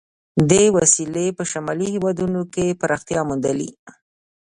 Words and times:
دې 0.49 0.63
وسیلې 0.77 1.25
په 1.37 1.43
شمالي 1.51 1.87
هېوادونو 1.95 2.41
کې 2.53 2.77
پراختیا 2.81 3.21
موندلې. 3.29 3.69